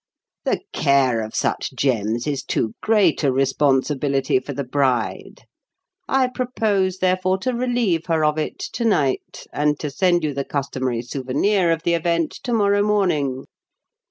[0.45, 5.43] The care of such gems is too great a responsibility for the bride.
[6.07, 10.43] I propose, therefore, to relieve her of it to night, and to send you the
[10.43, 13.45] customary souvenir of the event to morrow morning.